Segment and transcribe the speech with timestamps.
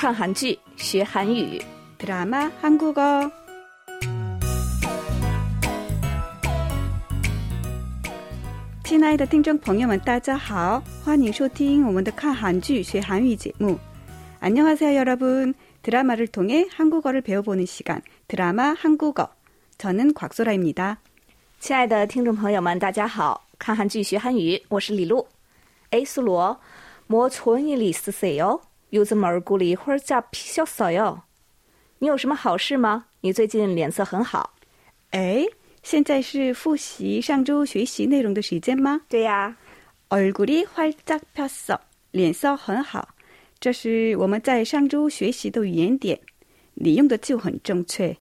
[0.00, 1.60] 看韩剧学韩语，
[1.98, 3.30] 드라마 한국어.
[8.84, 13.78] 친아이的听众朋友们，大家好，欢迎收听我们的看韩剧学韩语节目。
[14.40, 19.28] 안녕하세요여러분 드라마를 통해 한국어를 배워보는 시간 드라마 한국어.
[19.78, 20.98] 저는 곽소라입니다.
[21.58, 25.26] 亲爱的听众朋友们，大家好，看韩剧学韩语，我是李璐。
[25.90, 26.58] 哎，苏罗，
[27.08, 28.36] 뭐좋은일있으세
[28.92, 31.22] 요요즘얼굴이활짝피셨어요
[31.98, 33.06] 你有什么好事吗？
[33.20, 34.54] 你最近脸色很好。
[35.10, 35.44] 哎，
[35.82, 39.00] 现在是复习上周学习内容的时间吗？
[39.08, 39.56] 对呀，
[40.10, 41.78] 얼굴이활짝폈어，
[42.10, 43.14] 脸色很好。
[43.58, 46.20] 这是我们在上周学习的语言点，
[46.74, 48.14] 你用的就很正确。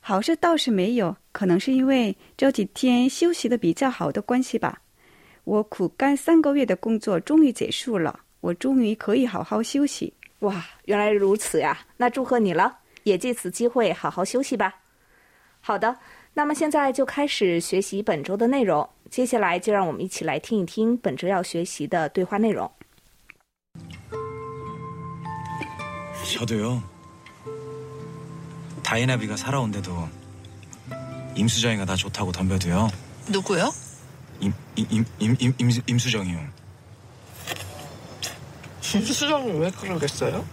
[0.00, 4.80] 好事倒是没有，可能是因为这几天休息的比较好的关系吧。
[5.44, 10.12] 我苦干三个月的工作终于结束了， 我终于可以好好休息。
[10.40, 11.78] 哇，原来如此呀！
[11.96, 14.74] 那祝贺你了，也借此机会好好休息吧。
[15.60, 15.96] 好的，
[16.34, 18.86] 那么现在就开始学习本周的内容。
[19.10, 22.70] 接下来就让我们一起来听一听本周要学习的对话内容。
[26.24, 26.82] 저도요.
[28.82, 30.08] 다이나비가 살아온데도
[31.36, 32.90] 임수정이가 나 좋다고 덤벼도요.
[33.28, 33.72] 누구요?
[34.40, 36.57] 임, 임, 임, 임, 임, 임, 임수정이요.
[38.97, 40.43] 수정이 왜 그러겠어요?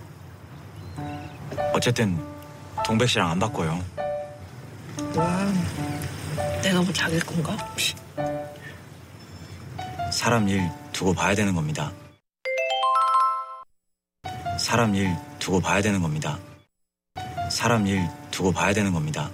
[1.73, 2.23] 어쨌든
[2.85, 3.83] 동백 씨랑 안 바꿔요.
[5.15, 5.53] 와,
[6.63, 7.57] 내가 뭐 자길 건가?
[10.13, 11.93] 사람 일 두고 봐야 되는 겁니다.
[14.59, 16.39] 사람 일 두고 봐야 되는 겁니다.
[17.51, 19.31] 사람 일 두고 봐야 되는 겁니다.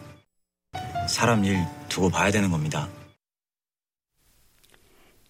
[1.08, 2.88] 사람 일 두고 봐야 되는 겁니다.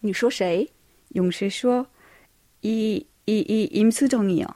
[0.00, 0.70] 你说谁？
[1.10, 1.86] 勇士说：“
[2.62, 4.46] 이 이이임수정이요。”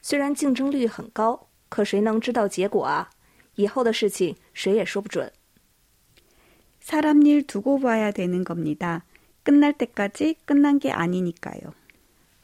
[0.00, 3.10] 虽然竞争率很高，可谁能知道结果啊？
[3.56, 5.32] 以后的事情谁也说不准。
[6.84, 9.02] 사람일두고봐야되는겁니다。
[9.44, 11.74] 끝날때까지끝난게아니니까요。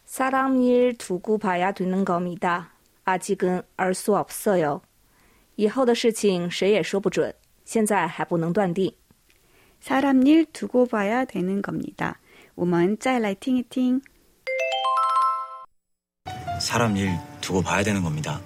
[0.05, 2.71] 사람일두고봐야되는겁니다。
[3.05, 4.81] 아직은알수없어요。
[5.59, 8.93] 以后的事情谁也说不准，现在还不能断定。
[9.81, 12.19] 사람일두고봐야되는겁니다。
[12.55, 14.01] 我们再来听一听。
[16.59, 17.11] 사람 일
[17.41, 18.41] 두고 봐야 되는 겁니다.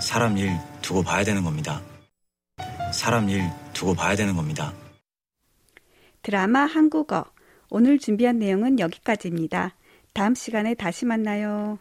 [0.00, 0.50] 사람 일
[0.82, 1.80] 두고 봐야 되는 겁니다.
[2.92, 4.72] 사람 일 두고 봐야 되는 겁니다.
[6.22, 7.26] 드라마 한국어.
[7.70, 9.74] 오늘 준비한 내용은 여기까지입니다.
[10.14, 11.78] 다음 시간에 다시 만나요.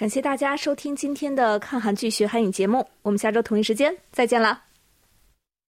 [0.00, 4.69] 感谢大家收听今天的看韩剧学韩语节目，我们下周同一时间再见了。